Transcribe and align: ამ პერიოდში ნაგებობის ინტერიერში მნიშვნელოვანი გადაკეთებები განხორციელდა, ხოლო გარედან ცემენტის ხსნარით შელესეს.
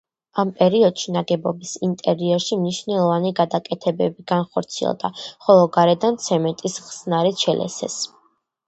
ამ 0.43 0.51
პერიოდში 0.59 1.11
ნაგებობის 1.15 1.73
ინტერიერში 1.87 2.59
მნიშვნელოვანი 2.61 3.33
გადაკეთებები 3.41 4.27
განხორციელდა, 4.35 5.15
ხოლო 5.47 5.71
გარედან 5.79 6.23
ცემენტის 6.29 6.85
ხსნარით 6.89 7.47
შელესეს. 7.49 8.03